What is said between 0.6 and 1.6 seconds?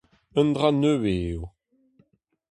nevez eo.